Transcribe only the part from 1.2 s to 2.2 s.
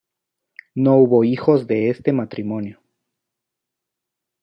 hijos de este